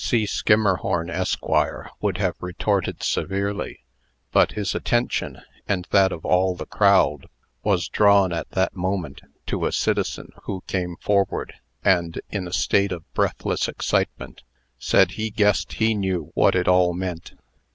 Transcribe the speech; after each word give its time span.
C. 0.03 0.25
Skimmerhorn, 0.25 1.11
Esq., 1.11 1.47
would 2.01 2.17
have 2.17 2.35
retorted 2.39 3.03
severely, 3.03 3.83
but 4.31 4.53
his 4.53 4.73
attention, 4.73 5.41
and 5.67 5.87
that 5.91 6.11
of 6.11 6.25
all 6.25 6.55
the 6.55 6.65
crowd, 6.65 7.27
was 7.61 7.87
drawn, 7.87 8.33
at 8.33 8.49
that 8.49 8.75
moment, 8.75 9.21
to 9.45 9.67
a 9.67 9.71
citizen 9.71 10.31
who 10.45 10.63
came 10.65 10.95
forward, 11.01 11.53
and, 11.83 12.19
in 12.31 12.47
a 12.47 12.51
state 12.51 12.91
of 12.91 13.03
beathless 13.13 13.67
excitement, 13.67 14.41
said 14.79 15.11
he 15.11 15.29
guessed 15.29 15.73
he 15.73 15.93
knew 15.93 16.31
what 16.33 16.55
it 16.55 16.67
all 16.67 16.95
meant. 16.95 17.33